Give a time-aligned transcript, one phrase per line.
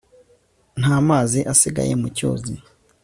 [0.79, 2.53] Nta mazi asigaye mu cyuzi